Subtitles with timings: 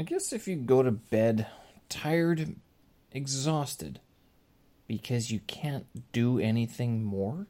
[0.00, 1.46] I guess if you go to bed
[1.90, 2.56] tired,
[3.12, 4.00] exhausted,
[4.88, 7.46] because you can't do anything more,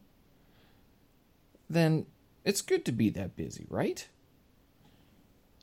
[1.68, 2.06] then
[2.44, 4.08] it's good to be that busy, right?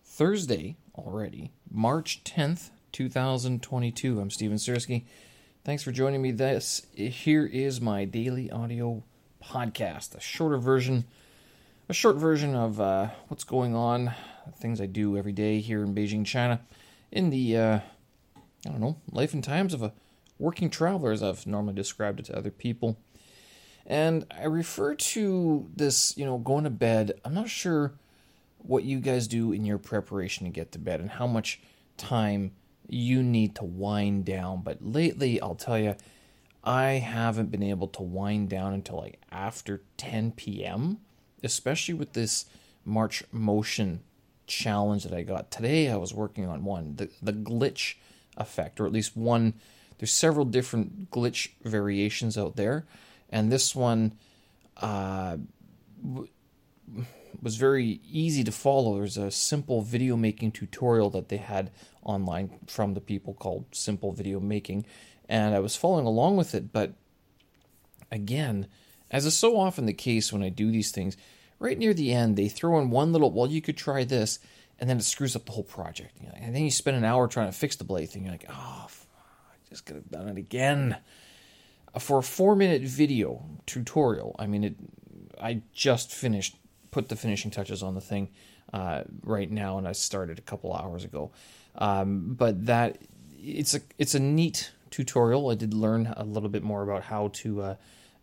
[0.06, 4.22] Thursday already, March 10th, 2022.
[4.22, 5.04] I'm Steven Sersky.
[5.66, 6.32] Thanks for joining me.
[6.32, 9.04] This here is my daily audio
[9.44, 11.04] podcast, a shorter version,
[11.90, 14.14] a short version of uh, what's going on,
[14.56, 16.62] things I do every day here in Beijing, China,
[17.12, 17.80] in the uh,
[18.66, 19.94] I don't know life and times of a
[20.40, 22.98] working traveler, as I've normally described it to other people.
[23.86, 27.20] And I refer to this, you know, going to bed.
[27.24, 27.94] I'm not sure
[28.58, 31.62] what you guys do in your preparation to get to bed and how much
[31.96, 32.52] time
[32.90, 34.62] you need to wind down.
[34.62, 35.96] But lately, I'll tell you,
[36.64, 41.00] I haven't been able to wind down until like after 10 p.m.,
[41.42, 42.46] especially with this
[42.84, 44.02] March motion
[44.48, 45.52] challenge that I got.
[45.52, 47.96] Today, I was working on one, the, the glitch
[48.38, 49.54] effect, or at least one.
[49.98, 52.86] There's several different glitch variations out there,
[53.30, 54.14] and this one
[54.78, 55.38] uh,
[57.42, 58.98] was very easy to follow.
[58.98, 61.72] There's a simple video making tutorial that they had
[62.04, 64.86] online from the people called Simple Video Making,
[65.28, 66.72] and I was following along with it.
[66.72, 66.94] But
[68.12, 68.68] again,
[69.12, 71.18] as is so often the case when I do these things,
[71.60, 74.40] right near the end, they throw in one little, well, you could try this,
[74.80, 76.18] and then it screws up the whole project.
[76.36, 78.24] and then you spend an hour trying to fix the blade thing.
[78.24, 80.98] You're like, oh, I just could have done it again.
[82.00, 84.76] For a four minute video tutorial, I mean, it.
[85.42, 86.56] I just finished
[86.92, 88.30] put the finishing touches on the thing
[88.74, 91.32] uh, right now, and I started a couple hours ago.
[91.76, 92.98] Um, but that
[93.40, 95.50] it's a it's a neat tutorial.
[95.50, 97.76] I did learn a little bit more about how to uh,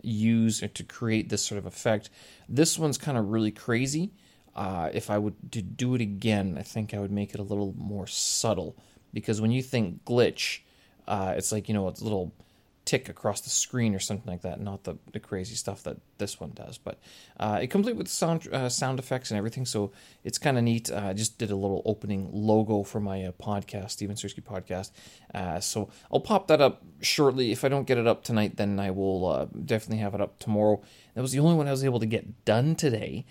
[0.05, 2.11] use to create this sort of effect.
[2.49, 4.13] This one's kind of really crazy.
[4.55, 7.45] Uh, if I would to do it again, I think I would make it a
[7.45, 8.77] little more subtle
[9.13, 10.61] because when you think glitch,
[11.09, 12.33] uh, it's like you know it's a little
[12.85, 16.39] tick across the screen or something like that, not the, the crazy stuff that this
[16.39, 16.79] one does.
[16.79, 16.99] But
[17.41, 20.91] uh, it complete with sound uh, sound effects and everything, so it's kind of neat.
[20.91, 24.91] Uh, I just did a little opening logo for my uh, podcast, Steven Sersky podcast.
[25.35, 27.53] Uh, so I'll pop that up shortly.
[27.53, 30.83] If I don't get it up tonight, then I will definitely have it up tomorrow.
[31.15, 33.25] That was the only one I was able to get done today,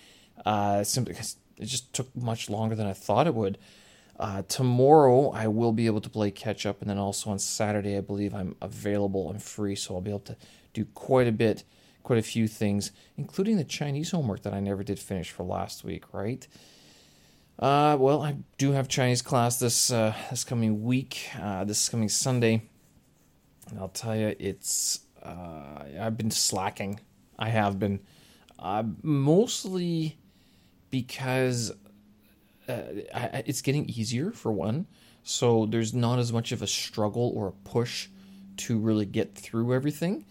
[0.83, 3.57] simply because it just took much longer than I thought it would.
[4.19, 7.97] Uh, tomorrow I will be able to play catch up, and then also on Saturday
[7.97, 10.37] I believe I'm available and free, so I'll be able to
[10.73, 11.63] do quite a bit,
[12.03, 15.83] quite a few things, including the Chinese homework that I never did finish for last
[15.83, 16.13] week.
[16.13, 16.47] Right?
[17.57, 22.09] Uh, well, I do have Chinese class this uh, this coming week, uh, this coming
[22.09, 22.63] Sunday,
[23.69, 26.99] and I'll tell you, it's uh, I've been slacking.
[27.39, 27.99] I have been
[28.59, 30.17] uh, mostly
[30.91, 31.71] because
[32.67, 34.87] uh, it's getting easier for one.
[35.23, 38.09] So there's not as much of a struggle or a push
[38.57, 40.25] to really get through everything.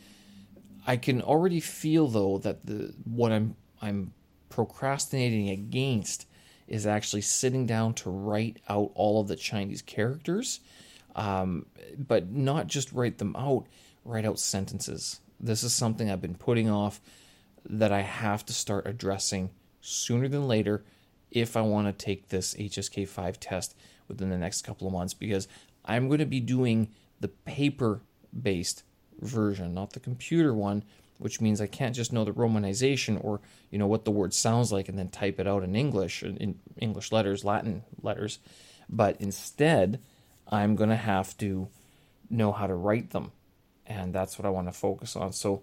[0.87, 4.12] I can already feel though that the what I'm I'm
[4.48, 6.26] procrastinating against
[6.69, 10.60] is actually sitting down to write out all of the Chinese characters,
[11.16, 11.66] um,
[11.98, 13.66] but not just write them out,
[14.04, 15.21] write out sentences.
[15.41, 17.00] This is something I've been putting off
[17.69, 19.50] that I have to start addressing
[19.81, 20.84] sooner than later
[21.32, 23.75] if I want to take this HSK5 test
[24.09, 25.48] within the next couple of months because
[25.84, 26.88] I'm going to be doing
[27.20, 28.00] the paper
[28.41, 28.84] based
[29.20, 30.84] version, not the computer one,
[31.19, 33.41] which means I can't just know the romanization or
[33.71, 36.59] you know what the word sounds like and then type it out in English in
[36.78, 38.38] English letters, Latin letters,
[38.88, 40.00] but instead
[40.48, 41.69] I'm going to have to
[42.28, 43.32] know how to write them.
[43.87, 45.32] And that's what I want to focus on.
[45.32, 45.62] So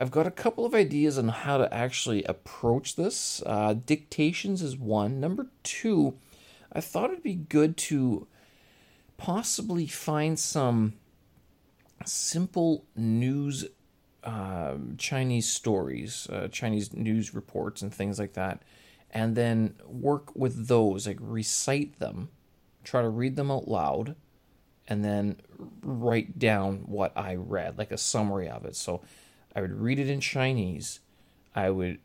[0.00, 3.42] I've got a couple of ideas on how to actually approach this.
[3.44, 5.18] Uh, dictations is one.
[5.18, 6.16] Number two,
[6.72, 8.28] I thought it'd be good to
[9.16, 10.94] possibly find some
[12.04, 13.66] simple news
[14.22, 18.62] uh, Chinese stories, uh, Chinese news reports, and things like that,
[19.10, 22.28] and then work with those, like recite them,
[22.84, 24.14] try to read them out loud,
[24.86, 25.36] and then
[25.82, 28.76] write down what I read, like a summary of it.
[28.76, 29.02] So
[29.54, 31.00] I would read it in Chinese,
[31.54, 31.98] I would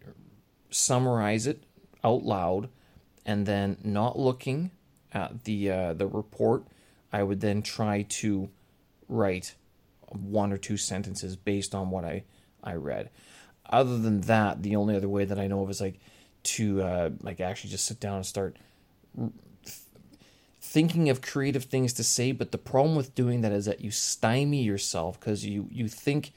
[0.69, 1.63] summarize it
[2.03, 2.69] out loud,
[3.25, 4.71] and then not looking
[5.11, 6.63] at the uh, the report,
[7.11, 8.49] I would then try to
[9.07, 9.55] write
[10.09, 12.23] one or two sentences based on what I
[12.63, 13.09] I read.
[13.69, 15.99] Other than that, the only other way that I know of is like
[16.43, 18.57] to uh, like actually just sit down and start
[20.59, 22.31] thinking of creative things to say.
[22.31, 26.33] But the problem with doing that is that you stymie yourself because you you think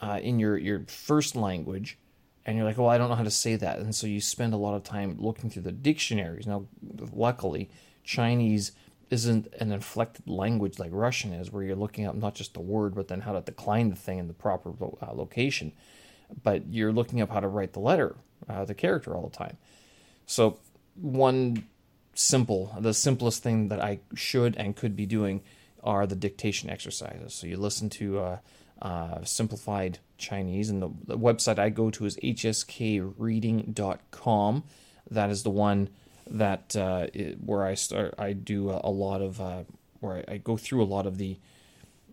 [0.00, 1.98] uh, in your your first language,
[2.46, 4.54] and you're like, "Well, I don't know how to say that," and so you spend
[4.54, 6.46] a lot of time looking through the dictionaries.
[6.46, 6.66] Now,
[7.12, 7.70] luckily,
[8.04, 8.72] Chinese
[9.10, 12.94] isn't an inflected language like Russian is, where you're looking up not just the word,
[12.94, 15.72] but then how to decline the thing in the proper uh, location.
[16.42, 18.14] But you're looking up how to write the letter,
[18.48, 19.56] uh, the character all the time.
[20.26, 20.58] So,
[20.94, 21.64] one
[22.14, 25.42] simple, the simplest thing that I should and could be doing
[25.82, 27.34] are the dictation exercises.
[27.34, 28.38] So, you listen to uh,
[28.82, 34.64] uh, simplified Chinese, and the, the website I go to is hskreading.com.
[35.10, 35.88] That is the one
[36.28, 38.14] that uh, it, where I start.
[38.18, 39.64] I do a, a lot of uh,
[40.00, 41.38] where I, I, go through a lot of the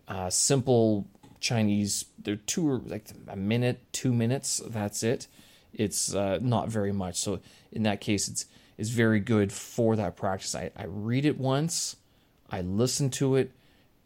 [0.07, 1.07] uh, simple
[1.39, 2.05] Chinese.
[2.17, 4.61] They're two like a minute, two minutes.
[4.65, 5.27] That's it.
[5.73, 7.17] It's uh, not very much.
[7.17, 7.39] So
[7.71, 8.45] in that case, it's
[8.77, 10.55] it's very good for that practice.
[10.55, 11.95] I, I read it once,
[12.49, 13.51] I listen to it,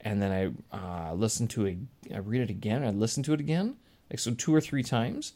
[0.01, 1.77] and then I uh, listen to it.
[2.13, 2.83] I read it again.
[2.83, 3.77] I listen to it again,
[4.09, 5.33] like so two or three times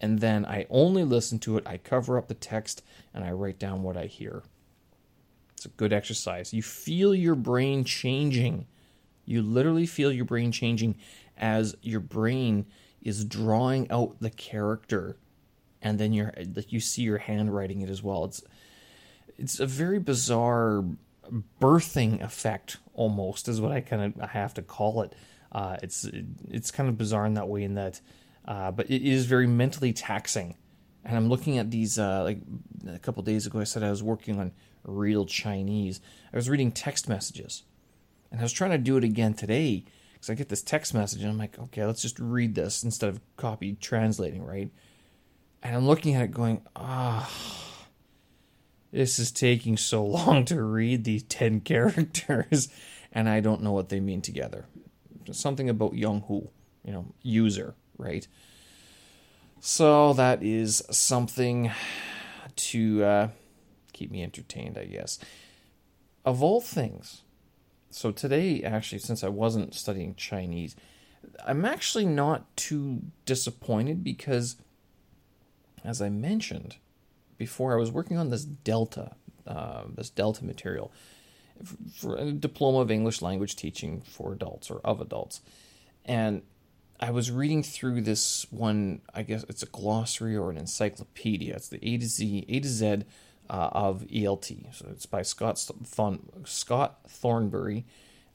[0.00, 1.66] and then I only listen to it.
[1.66, 2.82] I cover up the text
[3.14, 4.42] and I write down what I hear.
[5.52, 6.54] It's a good exercise.
[6.54, 8.66] You feel your brain changing.
[9.26, 10.96] You literally feel your brain changing
[11.36, 12.66] as your brain
[13.02, 15.16] is drawing out the character
[15.82, 16.30] and then you
[16.68, 18.24] you see your handwriting it as well.
[18.24, 18.42] It's
[19.38, 20.84] it's a very bizarre
[21.60, 25.14] birthing effect almost is what I kind of have to call it.
[25.52, 26.04] Uh, it's
[26.48, 28.00] it's kind of bizarre in that way in that
[28.46, 30.56] uh, but it is very mentally taxing.
[31.04, 32.40] And I'm looking at these, uh, like
[32.88, 34.52] a couple days ago, I said I was working on
[34.84, 36.00] real Chinese.
[36.32, 37.62] I was reading text messages.
[38.30, 41.22] And I was trying to do it again today because I get this text message
[41.22, 44.70] and I'm like, okay, let's just read this instead of copy translating, right?
[45.62, 47.69] And I'm looking at it going, ah, oh,
[48.92, 52.68] this is taking so long to read these 10 characters
[53.12, 54.66] and I don't know what they mean together.
[55.32, 56.48] Something about Young Hu,
[56.84, 58.26] you know, user right?
[59.60, 61.70] So that is something
[62.56, 63.28] to uh,
[63.92, 65.18] keep me entertained, I guess.
[66.24, 67.22] Of all things,
[67.90, 70.76] so today, actually, since I wasn't studying Chinese,
[71.44, 74.56] I'm actually not too disappointed because,
[75.84, 76.76] as I mentioned
[77.40, 79.12] before, I was working on this Delta,
[79.46, 80.92] uh, this Delta material
[81.90, 85.40] for a diploma of English language teaching for adults or of adults.
[86.04, 86.42] And
[87.00, 89.00] I was reading through this one.
[89.14, 91.56] I guess it's a glossary or an encyclopedia.
[91.56, 93.04] It's the A to Z, A to Z
[93.48, 94.74] uh, of ELT.
[94.74, 95.58] So it's by Scott
[96.44, 97.86] Scott Thornbury,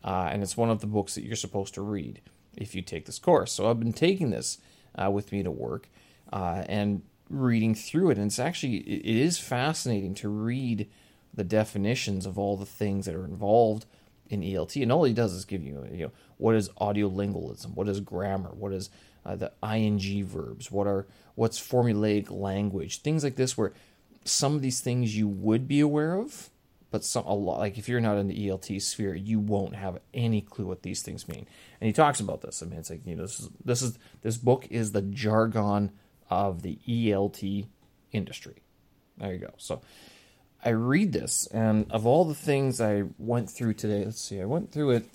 [0.03, 2.21] uh, and it's one of the books that you're supposed to read
[2.57, 3.51] if you take this course.
[3.51, 4.57] So I've been taking this
[4.95, 5.89] uh, with me to work
[6.33, 10.87] uh, and reading through it, and it's actually it is fascinating to read
[11.33, 13.85] the definitions of all the things that are involved
[14.29, 17.87] in ELT, and all he does is give you, you know, what is audiolingualism, what
[17.87, 18.89] is grammar, what is
[19.25, 21.05] uh, the ing verbs, what are
[21.35, 23.73] what's formulaic language, things like this, where
[24.23, 26.49] some of these things you would be aware of,
[26.89, 29.99] but some a lot like if you're not in the ELT sphere, you won't have
[30.13, 31.45] any clue what these things mean.
[31.79, 32.63] And he talks about this.
[32.63, 35.91] I mean, it's like you know, this is this is this book is the jargon
[36.29, 37.67] of the ELT
[38.11, 38.63] industry.
[39.17, 39.53] There you go.
[39.57, 39.81] So
[40.63, 44.45] I read this, and of all the things I went through today, let's see, I
[44.45, 45.05] went through it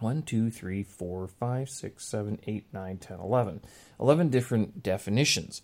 [0.00, 3.60] 1, 2, 3, 4, 5, 6, 7, 8, 9, 10, 11.
[4.00, 5.62] 11 different definitions.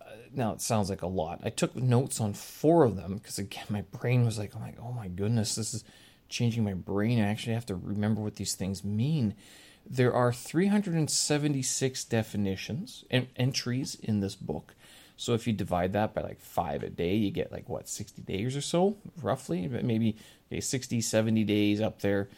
[0.00, 1.40] Uh, now, it sounds like a lot.
[1.44, 4.74] I took notes on four of them because, again, my brain was like, oh my,
[4.82, 5.84] oh my goodness, this is
[6.28, 7.20] changing my brain.
[7.20, 9.34] I actually have to remember what these things mean.
[9.88, 14.74] There are 376 definitions and entries in this book.
[15.16, 18.22] So if you divide that by like five a day, you get like what, 60
[18.22, 19.68] days or so, roughly?
[19.68, 20.16] Maybe
[20.50, 22.28] okay, 60, 70 days up there.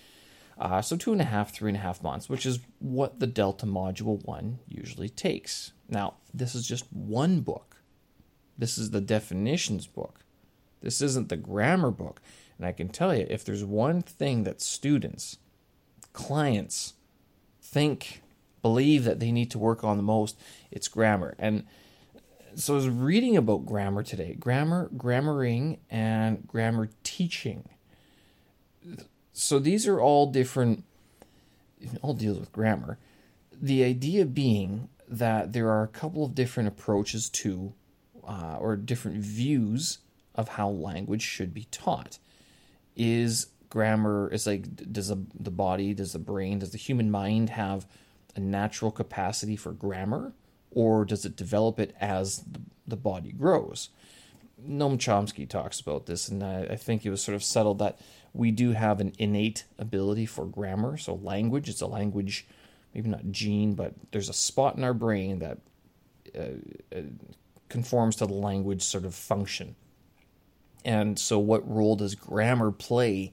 [0.59, 3.27] Uh, so two and a half, three and a half months, which is what the
[3.27, 5.73] Delta Module 1 usually takes.
[5.89, 7.77] Now, this is just one book.
[8.59, 10.21] This is the definitions book.
[10.81, 12.21] This isn't the grammar book.
[12.57, 15.39] And I can tell you, if there's one thing that students,
[16.13, 16.95] clients,
[17.71, 18.23] think,
[18.63, 20.39] believe that they need to work on the most,
[20.71, 21.35] it's grammar.
[21.39, 21.65] And
[22.55, 27.69] so I was reading about grammar today grammar, grammaring, and grammar teaching.
[29.33, 30.85] So these are all different,
[32.03, 32.99] all deals with grammar.
[33.53, 37.75] The idea being that there are a couple of different approaches to,
[38.27, 39.99] uh, or different views
[40.35, 42.19] of how language should be taught.
[42.97, 47.51] Is grammar, is like, does the, the body, does the brain, does the human mind
[47.51, 47.87] have
[48.35, 50.33] a natural capacity for grammar?
[50.71, 52.45] or does it develop it as
[52.87, 53.91] the body grows?
[54.67, 57.99] Noam Chomsky talks about this, and I, I think it was sort of settled that
[58.35, 60.97] we do have an innate ability for grammar.
[60.97, 62.47] So, language is a language,
[62.93, 65.59] maybe not gene, but there's a spot in our brain that
[66.37, 67.03] uh, uh,
[67.69, 69.77] conforms to the language sort of function.
[70.85, 73.33] And so, what role does grammar play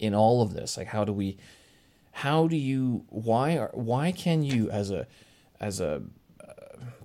[0.00, 0.76] in all of this.
[0.76, 1.36] Like, how do we,
[2.10, 5.06] how do you, why are, why can you as a,
[5.60, 6.02] as a
[6.42, 6.52] uh,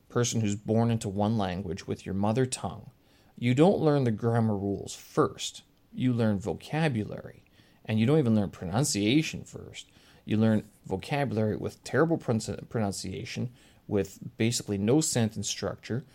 [0.10, 2.90] person who's born into one language with your mother tongue,
[3.38, 5.64] you don't learn the grammar rules first.
[5.94, 7.44] You learn vocabulary,
[7.84, 9.88] and you don't even learn pronunciation first.
[10.24, 13.52] You learn vocabulary with terrible pronunciation,
[13.88, 16.06] with basically no sentence structure,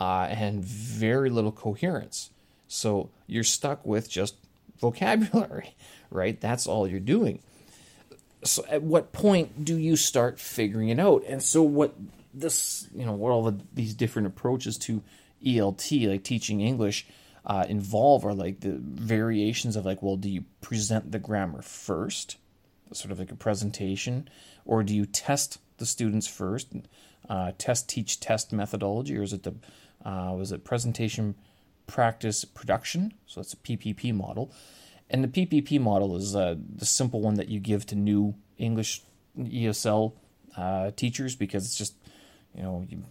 [0.00, 2.30] uh, and very little coherence.
[2.66, 4.36] So you're stuck with just
[4.78, 5.74] vocabulary,
[6.10, 6.40] right?
[6.40, 7.40] That's all you're doing.
[8.42, 11.24] So at what point do you start figuring it out?
[11.26, 11.94] And so what
[12.34, 15.02] this, you know, what all the, these different approaches to
[15.44, 17.06] ELT, like teaching English,
[17.46, 22.36] uh, involve are like the variations of like, well, do you present the grammar first,
[22.92, 24.28] sort of like a presentation,
[24.64, 26.68] or do you test the students first,
[27.28, 29.54] uh, test, teach, test methodology, or is it the
[30.04, 31.34] uh, was it presentation,
[31.86, 33.14] practice, production?
[33.26, 34.52] So it's a PPP model,
[35.10, 39.02] and the PPP model is uh, the simple one that you give to new English
[39.38, 40.12] ESL
[40.56, 41.94] uh, teachers because it's just
[42.54, 43.02] you know you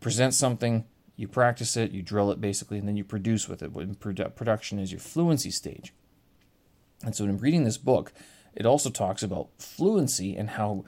[0.00, 0.84] present something
[1.16, 3.72] you practice it, you drill it basically, and then you produce with it.
[3.72, 5.92] When produ- production is your fluency stage.
[7.02, 8.12] And so, in reading this book,
[8.54, 10.84] it also talks about fluency and how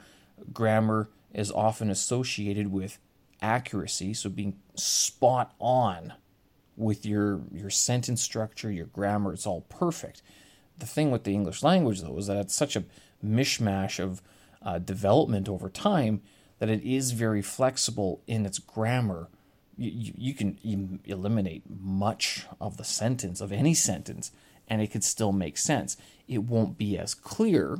[0.53, 2.99] grammar is often associated with
[3.41, 6.13] accuracy, so being spot on
[6.79, 10.21] with your your sentence structure, your grammar, it's all perfect.
[10.77, 12.85] The thing with the English language, though, is that it's such a
[13.23, 14.21] mishmash of
[14.61, 16.21] uh, development over time
[16.59, 19.29] that it is very flexible in its grammar
[19.79, 24.31] you, you can eliminate much of the sentence of any sentence
[24.67, 25.97] and it could still make sense.
[26.27, 27.79] It won't be as clear,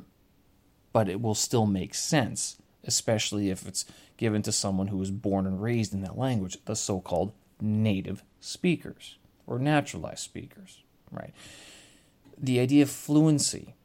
[0.91, 3.85] but it will still make sense, especially if it's
[4.17, 8.23] given to someone who was born and raised in that language, the so called native
[8.39, 9.17] speakers
[9.48, 11.34] or naturalized speakers, right?
[12.38, 13.75] The idea of fluency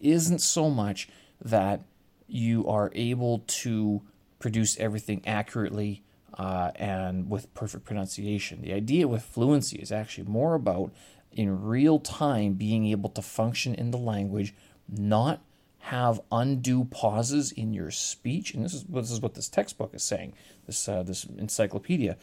[0.00, 1.08] isn't so much
[1.40, 1.82] that
[2.26, 4.02] you are able to
[4.38, 6.02] produce everything accurately
[6.34, 8.62] uh, and with perfect pronunciation.
[8.62, 10.92] The idea with fluency is actually more about
[11.32, 14.54] in real time being able to function in the language,
[14.88, 15.40] not
[15.78, 20.02] have undue pauses in your speech, and this is this is what this textbook is
[20.02, 20.34] saying,
[20.66, 22.16] this uh, this encyclopedia,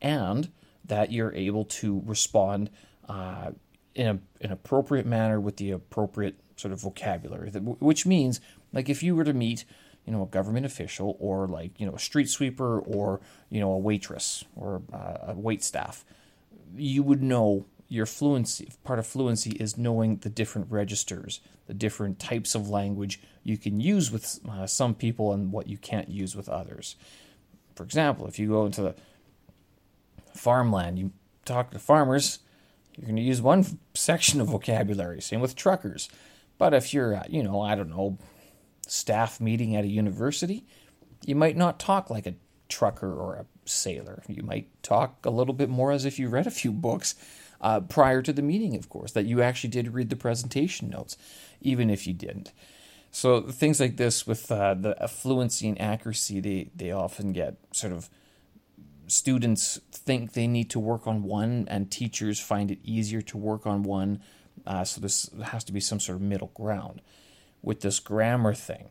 [0.00, 0.50] and
[0.84, 2.70] that you're able to respond
[3.08, 3.50] uh,
[3.94, 7.50] in a, an appropriate manner with the appropriate sort of vocabulary.
[7.50, 8.40] Which means,
[8.72, 9.64] like, if you were to meet
[10.06, 13.20] you know a government official or like you know a street sweeper or
[13.50, 16.04] you know a waitress or uh, a wait staff
[16.76, 22.18] you would know your fluency part of fluency is knowing the different registers the different
[22.18, 26.34] types of language you can use with uh, some people and what you can't use
[26.34, 26.96] with others
[27.74, 28.94] for example if you go into the
[30.34, 31.10] farmland you
[31.44, 32.40] talk to farmers
[32.96, 36.08] you're going to use one section of vocabulary same with truckers
[36.58, 38.18] but if you're uh, you know i don't know
[38.86, 40.64] staff meeting at a university,
[41.24, 42.34] you might not talk like a
[42.68, 44.22] trucker or a sailor.
[44.28, 47.14] You might talk a little bit more as if you read a few books
[47.60, 51.16] uh, prior to the meeting, of course, that you actually did read the presentation notes,
[51.60, 52.52] even if you didn't.
[53.10, 57.92] So things like this with uh, the fluency and accuracy, they, they often get sort
[57.92, 58.08] of
[59.12, 63.66] students think they need to work on one, and teachers find it easier to work
[63.66, 64.22] on one.
[64.66, 67.02] Uh, so this has to be some sort of middle ground
[67.60, 68.88] with this grammar thing.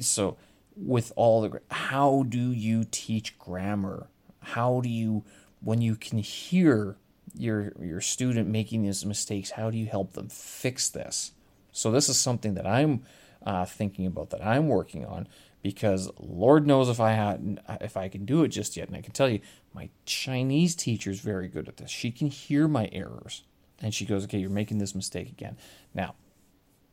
[0.00, 0.38] So,
[0.74, 4.08] with all the how do you teach grammar?
[4.40, 5.22] How do you
[5.60, 6.96] when you can hear
[7.36, 11.32] your your student making these mistakes, how do you help them fix this?
[11.72, 13.02] So this is something that I'm
[13.44, 15.28] uh, thinking about that I'm working on
[15.62, 18.88] because Lord knows if I had if I can do it just yet.
[18.88, 19.40] And I can tell you,
[19.72, 21.90] my Chinese teacher is very good at this.
[21.90, 23.44] She can hear my errors,
[23.80, 25.56] and she goes, "Okay, you're making this mistake again."
[25.94, 26.14] Now,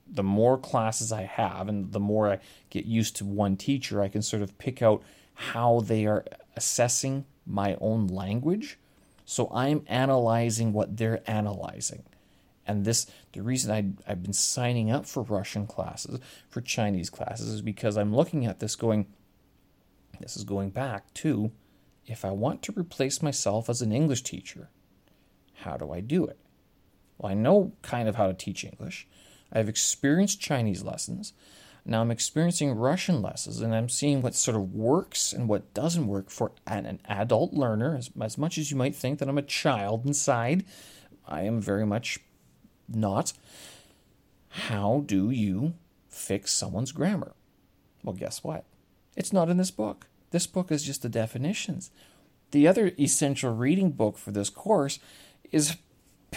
[0.07, 4.07] the more classes I have and the more I get used to one teacher, I
[4.07, 8.77] can sort of pick out how they are assessing my own language.
[9.25, 12.03] So I'm analyzing what they're analyzing.
[12.69, 17.47] And this, the reason I, I've been signing up for Russian classes, for Chinese classes,
[17.49, 19.07] is because I'm looking at this going,
[20.19, 21.51] this is going back to
[22.05, 24.69] if I want to replace myself as an English teacher,
[25.61, 26.37] how do I do it?
[27.17, 29.07] Well, I know kind of how to teach English.
[29.51, 31.33] I've experienced Chinese lessons.
[31.85, 36.05] Now I'm experiencing Russian lessons and I'm seeing what sort of works and what doesn't
[36.05, 37.95] work for an, an adult learner.
[37.95, 40.65] As, as much as you might think that I'm a child inside,
[41.27, 42.19] I am very much
[42.95, 43.33] not.
[44.49, 45.73] How do you
[46.09, 47.33] fix someone's grammar?
[48.03, 48.65] Well, guess what?
[49.15, 50.07] It's not in this book.
[50.31, 51.91] This book is just the definitions.
[52.51, 54.99] The other essential reading book for this course
[55.51, 55.77] is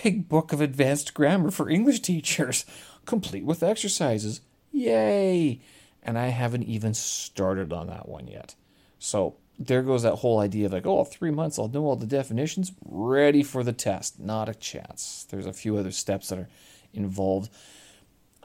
[0.02, 2.64] Big Book of Advanced Grammar for English Teachers
[3.06, 4.40] complete with exercises.
[4.71, 5.61] Yay!
[6.02, 8.54] And I haven't even started on that one yet.
[8.99, 12.06] So there goes that whole idea of like, oh, three months, I'll know all the
[12.06, 14.18] definitions, ready for the test.
[14.18, 15.26] Not a chance.
[15.30, 16.49] There's a few other steps that are
[16.92, 17.50] involved.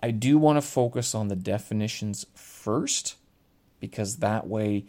[0.01, 3.15] I do want to focus on the definitions first
[3.79, 4.85] because that way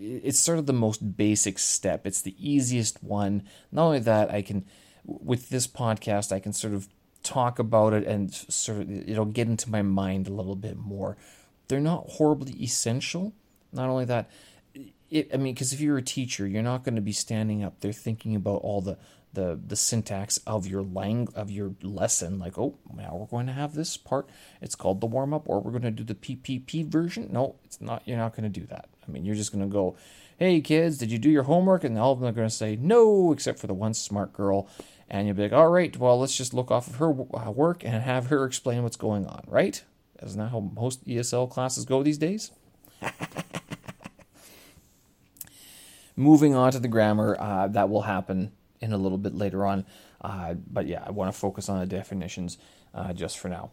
[0.00, 2.06] it's sort of the most basic step.
[2.06, 3.44] It's the easiest one.
[3.70, 4.64] Not only that, I can,
[5.04, 6.88] with this podcast, I can sort of
[7.22, 11.16] talk about it and sort of, it'll get into my mind a little bit more.
[11.68, 13.32] They're not horribly essential.
[13.72, 14.28] Not only that,
[15.12, 17.80] it, I mean, because if you're a teacher, you're not going to be standing up
[17.80, 18.96] there thinking about all the
[19.34, 22.38] the the syntax of your lang of your lesson.
[22.38, 24.28] Like, oh, now we're going to have this part.
[24.60, 27.28] It's called the warm up, or we're going to do the PPP version.
[27.30, 28.02] No, it's not.
[28.06, 28.88] You're not going to do that.
[29.06, 29.96] I mean, you're just going to go,
[30.38, 31.84] hey kids, did you do your homework?
[31.84, 34.68] And all of them are going to say no, except for the one smart girl.
[35.10, 37.84] And you'll be like, all right, well, let's just look off of her uh, work
[37.84, 39.82] and have her explain what's going on, right?
[40.22, 42.50] Isn't that how most ESL classes go these days?
[46.22, 49.84] Moving on to the grammar, uh, that will happen in a little bit later on.
[50.20, 52.58] Uh, but yeah, I want to focus on the definitions
[52.94, 53.72] uh, just for now.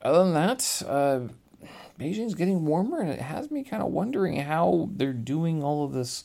[0.00, 1.20] Other than that, uh,
[1.98, 5.92] Beijing's getting warmer, and it has me kind of wondering how they're doing all of
[5.92, 6.24] this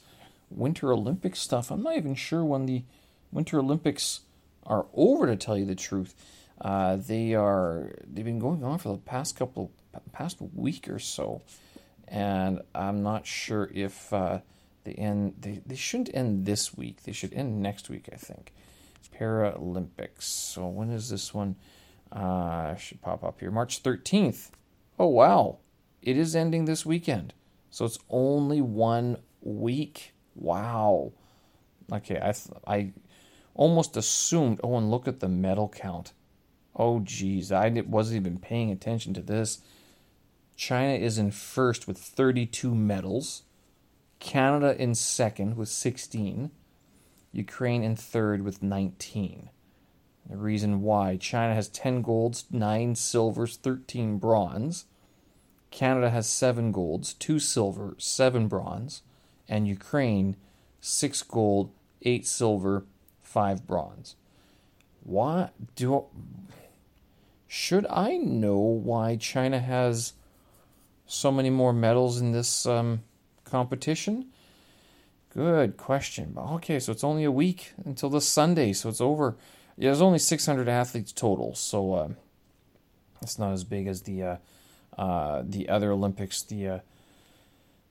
[0.52, 1.72] Winter Olympics stuff.
[1.72, 2.84] I'm not even sure when the
[3.32, 4.22] Winter Olympics
[4.64, 6.14] are over, to tell you the truth.
[6.62, 9.72] Uh, they are they've been going on for the past couple
[10.12, 11.42] past week or so
[12.10, 14.40] and I'm not sure if uh,
[14.84, 15.36] they end.
[15.40, 17.04] They, they shouldn't end this week.
[17.04, 18.52] They should end next week, I think.
[19.18, 20.24] Paralympics.
[20.24, 21.56] So when is this one?
[22.12, 23.52] Uh, should pop up here.
[23.52, 24.50] March 13th.
[24.98, 25.60] Oh wow,
[26.02, 27.34] it is ending this weekend.
[27.70, 30.14] So it's only one week.
[30.36, 31.14] Wow.
[31.92, 32.34] Okay, I
[32.68, 32.94] I
[33.54, 34.60] almost assumed.
[34.64, 36.14] Oh, and look at the medal count.
[36.76, 39.62] Oh geez, I wasn't even paying attention to this.
[40.60, 43.44] China is in first with 32 medals.
[44.20, 46.52] Canada in second with 16.
[47.32, 49.50] Ukraine in third with 19.
[50.30, 54.84] The reason why China has 10 golds, 9 silvers, 13 bronze.
[55.72, 59.02] Canada has 7 golds, 2 silver, 7 bronze.
[59.48, 60.36] And Ukraine,
[60.82, 62.84] 6 gold, 8 silver,
[63.24, 64.18] 5 bronze.
[65.04, 66.08] Why do.
[67.48, 70.14] Should I know why China has
[71.10, 73.02] so many more medals in this um,
[73.44, 74.28] competition?
[75.34, 76.36] Good question.
[76.38, 79.36] Okay, so it's only a week until this Sunday, so it's over.
[79.76, 82.10] Yeah, there's only 600 athletes total, so uh,
[83.22, 84.36] it's not as big as the uh,
[84.98, 86.80] uh, the other Olympics, the uh,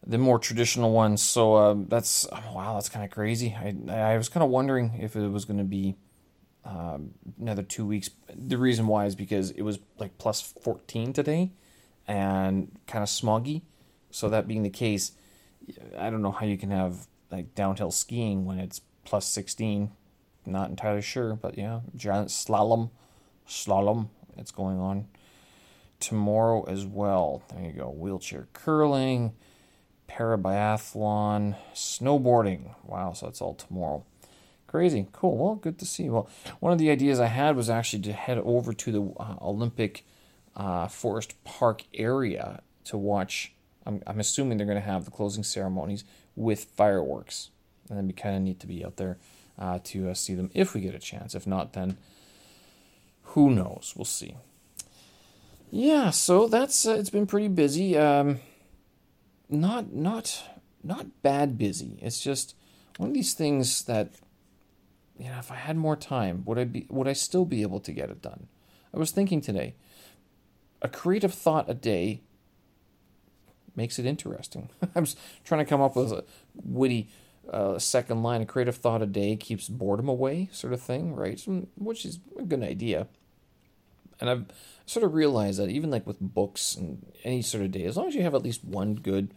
[0.07, 1.23] the more traditional ones.
[1.23, 3.55] So uh, that's wow, that's kind of crazy.
[3.57, 5.97] I I was kind of wondering if it was going to be
[6.65, 8.11] um, another two weeks.
[8.33, 11.51] The reason why is because it was like plus 14 today
[12.09, 13.63] and kind of smoggy.
[14.11, 15.13] So that being the case,
[15.97, 19.93] I don't know how you can have like downhill skiing when it's plus 16.
[20.47, 22.91] Not entirely sure, but yeah, giant slalom,
[23.47, 25.07] slalom, it's going on
[26.01, 27.43] tomorrow as well.
[27.51, 27.91] There you go.
[27.91, 29.35] Wheelchair curling,
[30.09, 32.75] parabiathlon, snowboarding.
[32.85, 34.05] Wow, so that's all tomorrow.
[34.67, 35.07] Crazy.
[35.13, 35.37] Cool.
[35.37, 36.11] Well, good to see.
[36.11, 36.29] Well,
[36.61, 40.05] one of the ideas I had was actually to head over to the uh, Olympic
[40.59, 43.53] uh, Forest Park area to watch.
[43.87, 46.05] I'm, I'm assuming they're going to have the closing ceremonies
[46.37, 47.51] with fireworks.
[47.89, 49.17] And be kind of neat to be out there
[49.59, 51.35] uh, to uh, see them if we get a chance.
[51.35, 51.97] If not, then
[53.23, 53.95] who knows?
[53.97, 54.35] We'll see.
[55.71, 57.97] Yeah, so that's uh, it's been pretty busy.
[57.97, 58.41] Um,
[59.49, 60.43] not not
[60.83, 61.99] not bad busy.
[62.03, 62.55] It's just
[62.99, 64.11] one of these things that
[65.19, 67.81] you know, if I had more time, would I be would I still be able
[67.81, 68.49] to get it done?
[68.95, 69.75] I was thinking today
[70.83, 72.21] a creative thought a day
[73.75, 74.71] makes it interesting.
[74.95, 75.07] I'm
[75.45, 77.09] trying to come up with a witty
[77.51, 78.43] uh, second line.
[78.43, 81.41] A creative thought a day keeps boredom away, sort of thing, right?
[81.77, 83.07] Which is a good idea.
[84.21, 84.47] And I've
[84.85, 88.09] sort of realized that even like with books and any sort of day, as long
[88.09, 89.33] as you have at least one good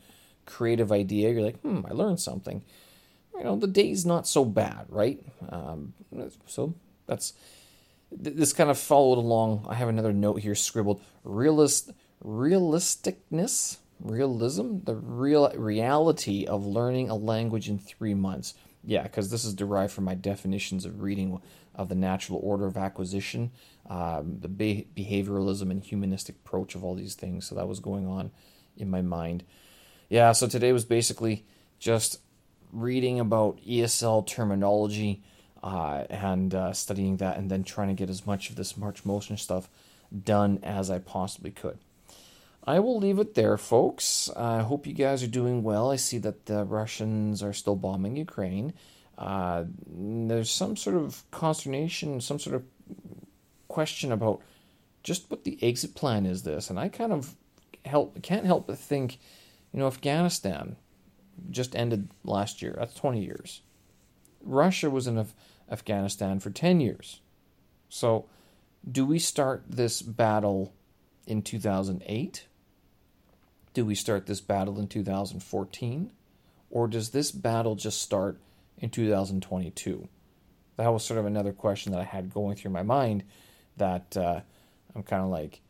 [0.45, 2.63] creative idea, you're like, hmm, I learned something.
[3.37, 5.19] You know, the day's not so bad, right?
[5.49, 5.93] Um,
[6.45, 6.73] so
[7.05, 7.33] that's
[8.11, 9.65] this kind of followed along.
[9.69, 11.91] I have another note here scribbled: realist,
[12.23, 18.53] realisticness, realism, the real reality of learning a language in three months.
[18.83, 21.39] Yeah, because this is derived from my definitions of reading
[21.75, 23.51] of the natural order of acquisition,
[23.89, 27.45] um, the be- behavioralism and humanistic approach of all these things.
[27.45, 28.31] So that was going on
[28.75, 29.43] in my mind.
[30.09, 31.45] Yeah, so today was basically
[31.79, 32.19] just
[32.71, 35.23] reading about ESL terminology
[35.63, 39.05] uh, and uh, studying that, and then trying to get as much of this March
[39.05, 39.69] motion stuff
[40.23, 41.77] done as I possibly could.
[42.65, 44.29] I will leave it there, folks.
[44.35, 45.91] I hope you guys are doing well.
[45.91, 48.73] I see that the Russians are still bombing Ukraine.
[49.17, 52.63] Uh, there's some sort of consternation, some sort of
[53.67, 54.41] question about
[55.03, 56.43] just what the exit plan is.
[56.43, 57.35] This, and I kind of
[57.85, 59.17] help can't help but think,
[59.73, 60.75] you know, Afghanistan
[61.49, 62.75] just ended last year.
[62.77, 63.61] That's 20 years.
[64.43, 65.35] Russia was in Af-
[65.69, 67.21] Afghanistan for 10 years.
[67.89, 68.25] So,
[68.89, 70.73] do we start this battle
[71.27, 72.47] in 2008?
[73.73, 76.11] Do we start this battle in 2014?
[76.69, 78.39] Or does this battle just start
[78.77, 80.07] in 2022?
[80.77, 83.23] That was sort of another question that I had going through my mind
[83.77, 84.41] that uh,
[84.95, 85.61] I'm kind of like,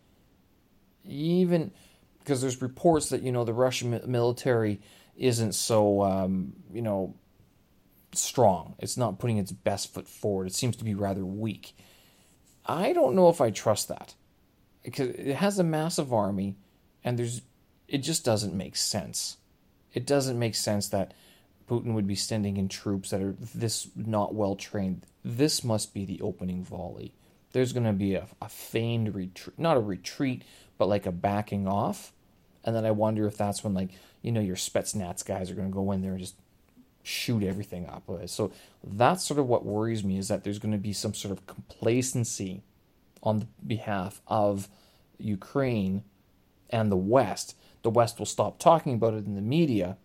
[1.03, 1.71] even
[2.19, 4.79] because there's reports that, you know, the Russian military
[5.15, 7.15] isn't so, um, you know,
[8.13, 8.75] strong.
[8.79, 10.47] It's not putting its best foot forward.
[10.47, 11.75] It seems to be rather weak.
[12.65, 14.15] I don't know if I trust that
[14.83, 16.55] because it has a massive army
[17.03, 17.41] and there's
[17.87, 19.37] it just doesn't make sense.
[19.93, 21.13] It doesn't make sense that
[21.67, 25.05] Putin would be sending in troops that are this not well trained.
[25.23, 27.13] This must be the opening volley.
[27.51, 30.43] There's going to be a, a feigned retreat, not a retreat,
[30.77, 32.13] but like a backing off.
[32.63, 33.89] And then I wonder if that's when, like,
[34.21, 36.35] you know, your Spetsnaz guys are going to go in there and just
[37.03, 38.09] shoot everything up.
[38.27, 38.51] So
[38.83, 41.45] that's sort of what worries me is that there's going to be some sort of
[41.47, 42.63] complacency
[43.23, 44.67] on the behalf of
[45.17, 46.03] Ukraine
[46.69, 49.97] and the West the West will stop talking about it in the media,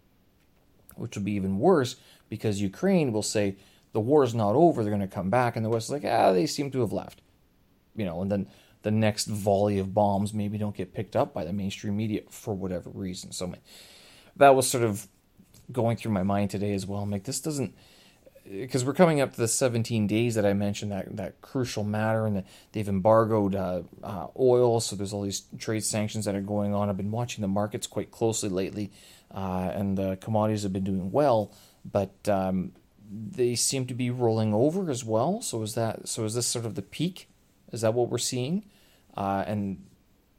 [0.94, 1.96] which will be even worse
[2.28, 3.56] because Ukraine will say
[3.92, 6.04] the war is not over, they're going to come back, and the West is like,
[6.04, 7.20] ah, they seem to have left.
[7.94, 8.46] You know, and then
[8.82, 12.54] the next volley of bombs maybe don't get picked up by the mainstream media for
[12.54, 13.32] whatever reason.
[13.32, 13.54] So
[14.36, 15.08] that was sort of
[15.72, 17.00] going through my mind today as well.
[17.00, 17.74] I'm like, this doesn't
[18.48, 22.26] because we're coming up to the 17 days that I mentioned that that crucial matter,
[22.26, 26.74] and they've embargoed uh, uh, oil, so there's all these trade sanctions that are going
[26.74, 26.88] on.
[26.88, 28.92] I've been watching the markets quite closely lately,
[29.34, 31.52] uh, and the commodities have been doing well,
[31.84, 32.72] but um,
[33.10, 35.42] they seem to be rolling over as well.
[35.42, 36.24] So is that so?
[36.24, 37.28] Is this sort of the peak?
[37.72, 38.64] Is that what we're seeing?
[39.16, 39.84] Uh, and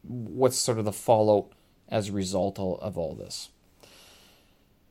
[0.03, 1.51] what's sort of the fallout
[1.89, 3.49] as a result of all this?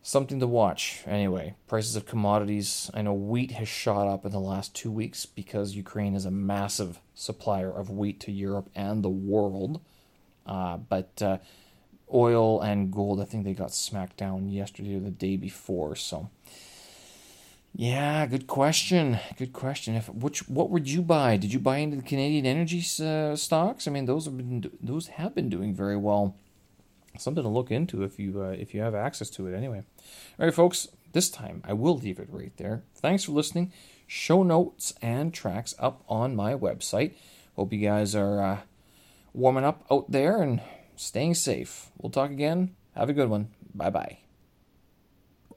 [0.06, 1.02] Something to watch.
[1.04, 2.88] Anyway, prices of commodities.
[2.94, 6.30] I know wheat has shot up in the last two weeks because Ukraine is a
[6.30, 9.80] massive supplier of wheat to Europe and the world.
[10.46, 11.38] Uh, but uh,
[12.14, 15.96] oil and gold, I think they got smacked down yesterday or the day before.
[15.96, 16.30] So,
[17.74, 19.18] yeah, good question.
[19.36, 19.96] Good question.
[19.96, 21.36] If which what would you buy?
[21.36, 23.88] Did you buy into the Canadian energy uh, stocks?
[23.88, 26.36] I mean, those have been those have been doing very well
[27.18, 29.82] something to look into if you uh, if you have access to it anyway.
[30.38, 30.88] All right, folks.
[31.12, 32.82] This time I will leave it right there.
[32.96, 33.72] Thanks for listening.
[34.06, 37.14] Show notes and tracks up on my website.
[37.54, 38.58] Hope you guys are uh,
[39.32, 40.60] warming up out there and
[40.94, 41.90] staying safe.
[41.98, 42.74] We'll talk again.
[42.94, 43.48] Have a good one.
[43.74, 44.25] Bye bye.